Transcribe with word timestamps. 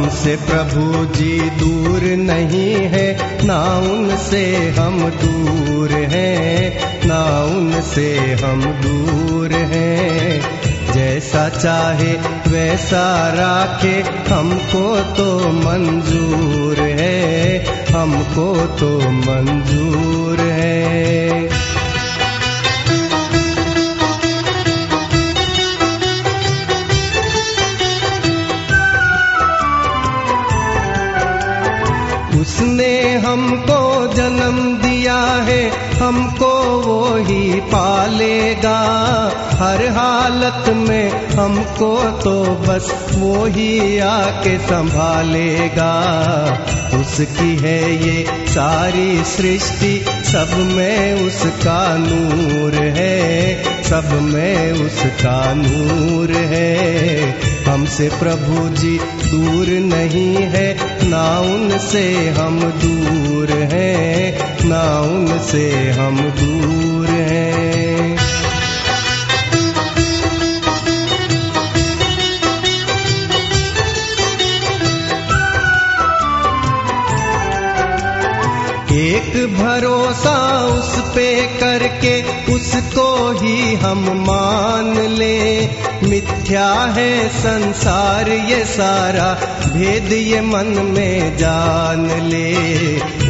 हमसे 0.00 0.36
प्रभु 0.36 1.04
जी 1.14 1.50
दूर 1.50 2.00
नहीं 2.02 2.74
है, 2.74 3.18
ना 3.46 3.78
उनसे 3.78 4.68
हम 4.78 5.10
दूर 5.10 5.90
हैं, 5.90 6.80
ना 7.08 7.44
उनसे 7.44 8.36
हम 8.44 8.62
दूर 8.62 9.52
हैं। 9.52 10.40
जैसा 10.92 11.48
चाहे 11.48 12.12
वैसा 12.50 13.28
राखे, 13.28 14.04
हमको 14.34 15.00
तो 15.14 15.48
मंजूर 15.48 16.76
है, 16.80 17.64
हमको 17.92 18.66
तो 18.66 18.98
मंजूर 19.10 20.40
है। 20.40 21.29
उसने 32.60 33.14
हमको 33.16 33.82
जन्म 34.14 34.56
दिया 34.78 35.18
है, 35.44 35.62
हमको 35.98 36.52
वो 36.80 37.16
ही 37.16 37.60
पालेगा। 37.70 38.80
हर 39.52 39.84
हालत 39.88 40.68
में 40.78 41.28
हमको 41.30 41.92
तो 42.20 42.34
बस 42.66 42.90
वो 43.14 43.44
ही 43.46 43.98
आके 43.98 44.56
संभालेगा। 44.58 45.92
उसकी 47.00 47.56
है 47.56 47.80
ये 48.04 48.24
सारी 48.48 49.24
सृष्टि, 49.24 49.92
सब 50.24 50.56
में 50.72 51.26
उसका 51.26 51.80
नूर 51.98 52.74
है, 52.96 53.64
सब 53.84 54.12
में 54.24 54.72
उसका 54.72 55.38
नूर 55.54 56.32
है। 56.52 57.49
हमसे 57.70 58.08
प्रभु 58.08 58.68
जी 58.68 58.98
दूर 58.98 59.66
नहीं 59.68 60.36
है, 60.36 60.68
ना 61.08 61.40
उनसे 61.40 62.28
हम 62.28 62.60
दूर 62.60 63.50
हैं, 63.50 64.38
ना 64.68 65.00
उनसे 65.00 65.90
हम 65.90 66.20
दूर 66.20 67.06
हैं। 67.06 67.69
एक 79.00 79.36
भरोसा 79.54 80.36
उस 80.68 80.90
पे 81.14 81.28
करके 81.58 82.14
उसको 82.52 83.08
ही 83.32 83.74
हम 83.74 84.02
मान 84.20 84.98
ले। 85.08 85.40
मिथ्या 86.02 86.68
है 86.96 87.12
संसार 87.28 88.28
ये 88.28 88.64
सारा, 88.64 89.28
भेद 89.66 90.12
ये 90.12 90.40
मन 90.40 90.72
में 90.88 91.36
जान 91.36 92.06
ले। 92.28 92.50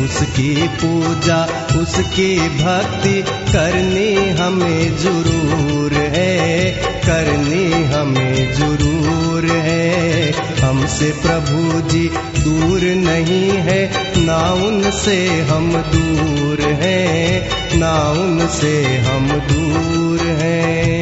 उसकी 0.00 0.54
पूजा, 0.76 1.38
उसकी 1.80 2.36
भक्ति 2.58 3.22
करनी 3.52 4.14
हमें 4.38 4.96
ज़रूर 4.98 5.92
है, 6.14 6.70
करनी 7.00 7.82
हमें 7.92 8.54
ज़रूर 8.54 9.46
है। 9.60 10.32
हमसे 10.60 11.10
प्रभु 11.22 11.80
जी 11.88 12.08
दूर 12.44 12.80
नहीं 13.04 13.50
है 13.68 13.80
ना 14.24 14.38
उनसे 14.66 15.16
हम 15.50 15.72
दूर 15.92 16.60
हैं 16.82 17.78
ना 17.78 17.92
उनसे 18.10 18.74
हम 18.98 19.28
दूर 19.52 20.26
हैं। 20.42 20.99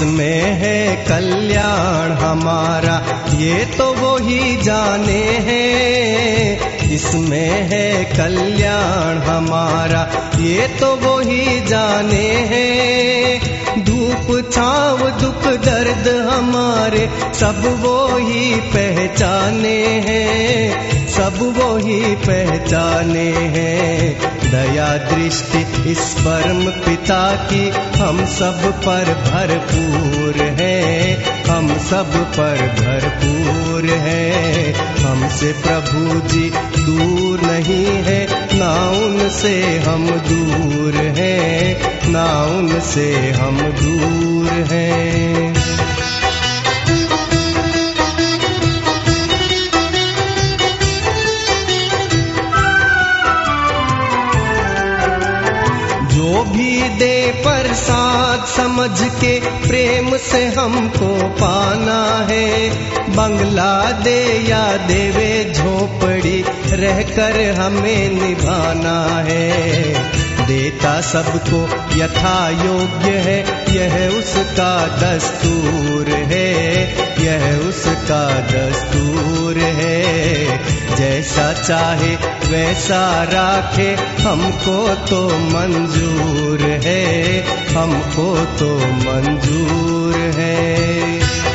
किसमें 0.00 0.42
है 0.42 1.04
कल्याण 1.08 2.12
हमारा, 2.12 2.94
ये 3.36 3.64
तो 3.64 3.92
वो 3.94 4.16
ही 4.16 4.56
जाने 4.56 5.22
हैं। 5.48 6.90
इसमें 6.90 7.68
है 7.70 8.04
कल्याण 8.04 9.18
हमारा, 9.18 10.02
ये 10.40 10.68
तो 10.68 10.96
वो 10.96 11.18
ही 11.20 11.60
जाने 11.60 12.28
हैं। 12.52 13.84
धूप 13.84 14.50
छाव, 14.52 15.10
दुख 15.10 15.46
दर्द 15.46 16.08
हमारे, 16.30 17.08
सब 17.34 17.62
वो 17.82 18.16
ही 18.16 18.56
पहचाने 18.56 19.78
हैं। 20.08 20.89
सब 21.30 21.38
वो 21.38 21.76
ही 21.76 22.14
पहचाने 22.14 23.32
हैं। 23.32 24.20
दया 24.50 24.96
दृष्टि 24.96 25.90
इस 25.90 25.98
परम 25.98 26.64
पिता 26.64 27.34
की 27.34 27.70
हम 27.70 28.26
सब 28.26 28.72
पर 28.86 29.04
भरपूर 29.04 30.42
है। 30.42 31.14
हम 31.50 31.78
सब 31.78 32.16
पर 32.16 32.56
भरपूर 32.56 33.84
है। 33.84 34.72
हमसे 35.04 35.52
प्रभु 35.52 36.28
जी 36.28 36.50
दूर 36.84 37.40
नहीं 37.40 37.86
है। 37.86 38.26
ना 38.58 38.90
उनसे 38.90 39.78
हम 39.78 40.10
दूर 40.10 40.94
हैं। 40.94 41.80
ना 42.10 42.46
उनसे 42.46 43.30
हम 43.30 43.60
दूर 43.60 44.50
हैं। 44.52 45.59
भी 56.60 56.88
दे 56.88 57.32
प्रसाद 57.32 58.44
समझ 58.46 59.02
के 59.02 59.40
प्रेम 59.40 60.16
से 60.16 60.46
हमको 60.46 61.28
पाना 61.28 62.26
है। 62.30 62.70
बंगला 63.10 63.90
दे 63.90 64.48
या 64.48 64.76
देवे 64.76 65.52
झोपड़ी 65.54 66.44
रहकर 66.72 67.50
हमें 67.50 68.08
निभाना 68.08 69.24
है। 69.28 70.29
देता 70.50 71.00
सबको 71.00 71.58
यथा 71.96 72.50
योग्य 72.50 73.10
है, 73.10 73.38
यह 73.74 74.18
उसका 74.18 74.86
दस्तूर 74.86 76.06
है, 76.08 76.84
यह 77.24 77.68
उसका 77.68 78.40
दस्तूर 78.40 79.58
है। 79.58 80.00
जैसा 80.96 81.52
चाहे, 81.52 82.16
वैसा 82.50 83.22
राखे, 83.22 83.94
हमको 84.22 84.94
तो 84.94 85.28
मंजूर 85.28 86.80
है, 86.84 87.40
हमको 87.74 88.36
तो 88.58 88.78
मंजूर 88.78 90.14
है। 90.18 91.49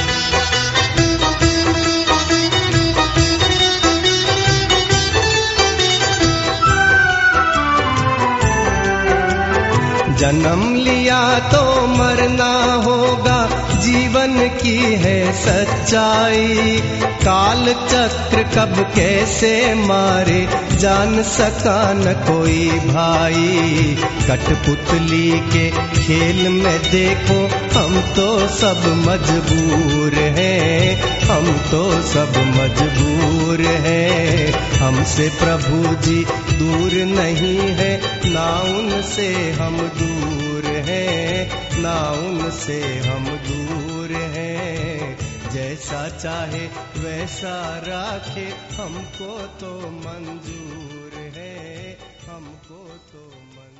जन्म 10.45 10.75
लिया 10.75 11.19
तो 11.49 11.61
मरना 11.87 12.51
होगा। 12.85 13.64
जीवन 13.85 14.49
की 14.63 14.77
है 14.77 15.33
सच्चाई। 15.33 16.81
काल 17.03 17.65
चक्र 17.65 18.43
कब 18.43 18.91
कैसे 18.95 19.73
मारे, 19.75 20.47
जान 20.77 21.23
सका 21.23 21.93
न 21.93 22.13
कोई 22.13 22.69
भाई। 22.69 23.97
कठपुतली 24.27 25.31
के 25.31 25.69
खेल 25.71 26.49
में 26.49 26.79
देखो, 26.79 27.39
हम 27.79 28.01
तो 28.01 28.47
सब 28.47 28.81
मजबूर 29.07 30.13
हैं। 30.13 31.01
हम 31.19 31.57
तो 31.71 32.01
सब 32.01 32.33
मजबूर 32.37 33.61
हैं। 33.61 34.51
हमसे 34.79 35.29
प्रभु 35.29 35.95
जी 35.95 36.25
दूर 36.53 36.91
नहीं 37.05 37.59
है, 37.59 38.01
ना 38.25 38.61
उनसे 38.61 39.51
हम 39.61 39.77
दूर। 39.77 40.44
हैं। 40.81 41.65
ना 41.81 42.11
उनसे 42.11 42.99
हम 42.99 43.25
दूर 43.25 44.11
हैं। 44.11 45.17
जैसा 45.49 46.09
चाहे 46.09 46.67
वैसा 46.99 47.77
राखे, 47.77 48.75
हमको 48.75 49.37
तो 49.41 49.89
मंजूर 49.89 51.31
है। 51.35 51.97
हमको 52.29 52.87
तो 53.13 53.31
मंजूर 53.35 53.74